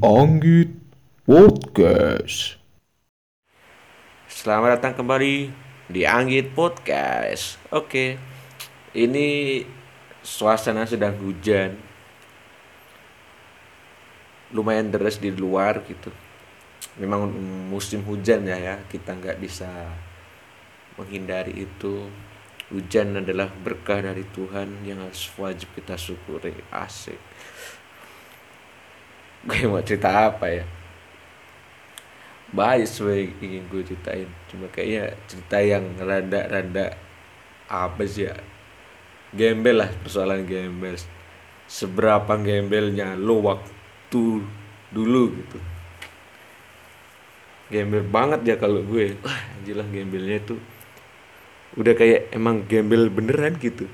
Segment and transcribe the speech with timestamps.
[0.00, 0.72] Anggit
[1.28, 2.56] Podcast.
[4.32, 5.52] Selamat datang kembali
[5.92, 7.60] di Anggit Podcast.
[7.68, 8.16] Oke,
[8.96, 9.60] ini
[10.24, 11.76] suasana sedang hujan.
[14.56, 16.08] Lumayan deras di luar gitu.
[16.96, 17.28] Memang
[17.68, 19.68] musim hujan ya ya, kita nggak bisa
[20.96, 22.08] menghindari itu.
[22.72, 26.56] Hujan adalah berkah dari Tuhan yang harus wajib kita syukuri.
[26.72, 27.20] Asik.
[29.46, 30.64] Gue mau cerita apa ya?
[32.50, 34.28] Banyak sebenarnya ingin gue ceritain.
[34.50, 36.98] Cuma kayaknya cerita yang rada-rada
[37.70, 38.36] apa sih ya?
[39.30, 40.98] Gembel lah persoalan gembel.
[41.70, 44.42] Seberapa gembelnya lo waktu
[44.90, 45.58] dulu gitu.
[47.70, 49.14] Gembel banget ya kalau gue.
[49.22, 50.58] Wah, jelas gembelnya itu
[51.78, 53.86] udah kayak emang gembel beneran gitu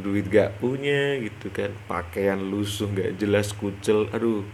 [0.00, 1.74] duit gak punya gitu kan.
[1.90, 4.46] Pakaian lusuh gak jelas kucel aduh.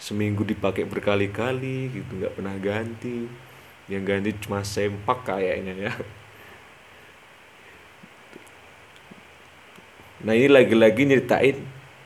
[0.00, 3.28] Seminggu dipakai berkali-kali gitu gak pernah ganti.
[3.90, 5.92] Yang ganti cuma sempak kayaknya ya.
[10.20, 11.56] Nah ini lagi-lagi nyeritain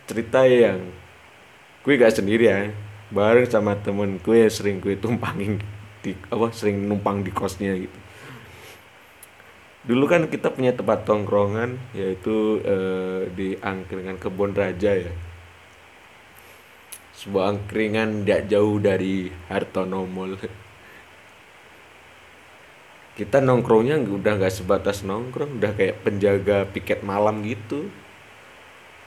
[0.07, 0.81] cerita yang
[1.83, 2.73] gue gak sendiri ya.
[3.15, 5.61] Bareng sama temen gue sering gue tumpangin
[6.05, 8.04] di apa sering numpang di kosnya gitu
[9.85, 15.13] dulu kan kita punya tempat tongkrongan yaitu eh, di angkringan kebun raja ya.
[17.15, 20.37] Sebuah angkringan tidak jauh dari Hartono Mall.
[23.15, 27.87] Kita nongkrongnya udah nggak sebatas nongkrong udah kayak penjaga piket malam gitu.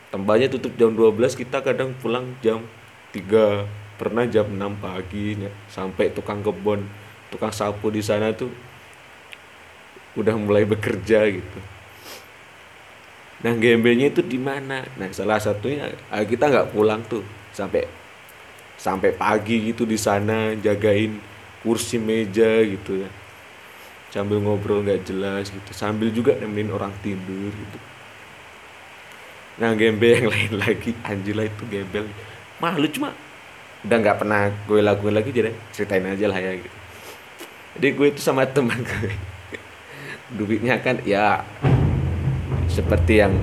[0.07, 2.63] Tempatnya tutup jam 12 kita kadang pulang jam
[3.11, 3.67] 3
[3.99, 5.35] pernah jam 6 pagi
[5.67, 6.87] sampai tukang kebun
[7.27, 8.47] tukang sapu di sana tuh
[10.17, 11.59] udah mulai bekerja gitu.
[13.45, 14.81] Nah gembelnya itu di mana?
[14.97, 17.21] Nah salah satunya ah, kita nggak pulang tuh.
[17.53, 17.85] Sampai
[18.77, 21.21] sampai pagi gitu di sana jagain
[21.61, 23.09] kursi meja gitu ya.
[24.09, 25.69] Sambil ngobrol nggak jelas gitu.
[25.69, 27.79] Sambil juga nemenin orang tidur gitu.
[29.61, 32.09] Nah gembel yang lain lagi Anjila itu gembel.
[32.57, 33.13] Malu cuma
[33.85, 36.77] udah nggak pernah gue lakuin lagi jadi ceritain aja lah ya gitu.
[37.77, 39.36] Jadi gue itu sama teman gue
[40.33, 41.39] duitnya kan ya
[42.67, 43.33] seperti yang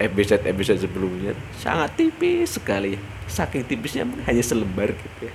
[0.00, 2.96] episode episode sebelumnya sangat tipis sekali.
[3.30, 5.34] Saking tipisnya hanya selebar gitu ya.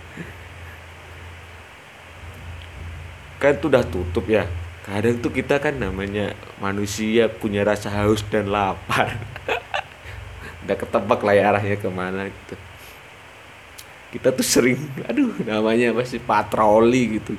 [3.39, 4.49] Kan itu udah tutup ya.
[4.83, 9.17] Kadang tuh kita kan namanya manusia punya rasa haus dan lapar.
[10.65, 12.53] Udah ketebak lah ya arahnya ke mana gitu.
[14.13, 14.77] Kita tuh sering
[15.09, 17.33] aduh namanya masih patroli gitu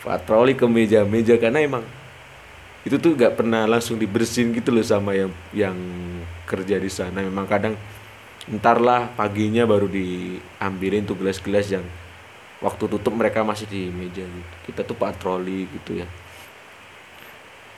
[0.00, 1.84] patroli ke meja-meja karena emang
[2.80, 5.76] itu tuh gak pernah langsung dibersihin gitu loh sama yang yang
[6.48, 7.20] kerja di sana.
[7.20, 7.76] Memang kadang
[8.48, 11.84] ntar lah paginya baru diambilin tuh gelas-gelas yang
[12.64, 14.54] waktu tutup mereka masih di meja gitu.
[14.72, 16.08] Kita tuh patroli gitu ya.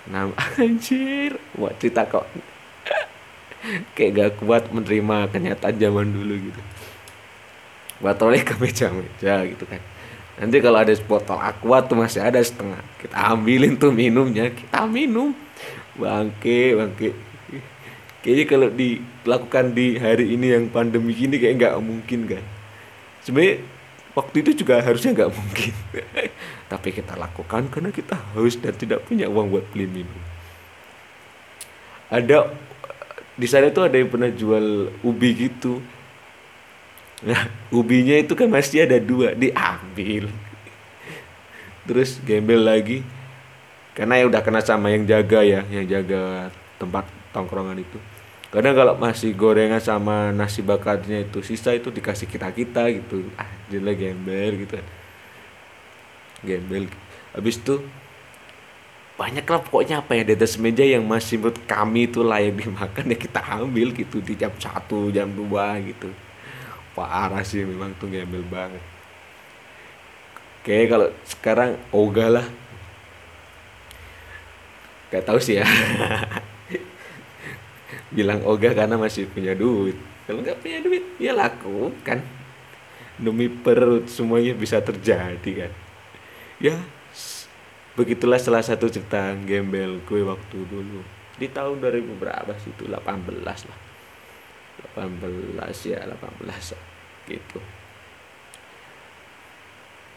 [0.06, 0.30] Nah
[0.62, 2.26] anjir wah cerita kok.
[3.98, 6.62] Kayak gak kuat menerima kenyataan zaman dulu gitu.
[7.98, 9.82] Patroli ke meja-meja gitu kan
[10.40, 12.80] nanti kalau ada botol aqua tuh masih ada setengah.
[13.00, 14.48] Kita ambilin tuh minumnya.
[14.52, 15.36] Kita minum.
[15.96, 17.08] Bangke bangke.
[18.22, 22.44] Kayaknya kalau dilakukan di hari ini yang pandemi gini kayak nggak mungkin kan?
[23.26, 23.66] Sebenarnya
[24.14, 25.74] waktu itu juga harusnya nggak mungkin.
[26.72, 30.22] Tapi kita lakukan karena kita haus dan tidak punya uang buat beli minum.
[32.12, 32.46] Ada
[33.32, 35.82] di sana tuh ada yang pernah jual ubi gitu
[37.22, 40.26] Nah, ubinya itu kan masih ada dua, diambil.
[41.86, 43.06] Terus gembel lagi.
[43.94, 46.50] Karena ya udah kena sama yang jaga ya, yang jaga
[46.82, 47.98] tempat tongkrongan itu.
[48.52, 53.24] Kadang kalau masih gorengan sama nasi bakarnya itu sisa itu dikasih kita-kita gitu.
[53.38, 54.76] Ah, jelek gembel gitu.
[56.44, 56.90] Gembel.
[57.32, 57.80] Habis itu
[59.16, 63.12] banyak lah pokoknya apa ya di atas meja yang masih menurut kami itu layak dimakan
[63.12, 66.10] ya kita ambil gitu di jam satu jam dua gitu
[66.92, 68.82] parah sih memang tuh gembel banget.
[70.62, 72.46] Oke kalau sekarang ogah lah.
[75.12, 75.66] Gak tahu sih ya.
[78.16, 79.96] Bilang ogah karena masih punya duit.
[80.24, 82.22] Kalau nggak punya duit ya lakukan.
[83.20, 85.72] Demi perut semuanya bisa terjadi kan.
[86.62, 86.76] Ya
[87.92, 91.04] begitulah salah satu cerita gembel gue waktu dulu.
[91.36, 92.88] Di tahun 2000 berapa sih itu?
[92.88, 93.78] 18 lah
[94.94, 96.74] 18 ya 18
[97.30, 97.58] gitu.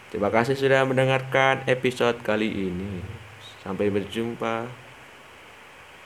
[0.09, 3.03] Terima kasih sudah mendengarkan episode kali ini.
[3.65, 4.69] Sampai berjumpa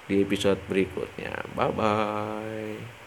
[0.09, 1.45] di episode berikutnya.
[1.53, 2.98] Bye bye